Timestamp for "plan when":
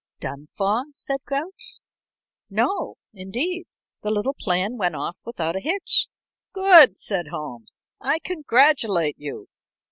4.33-4.95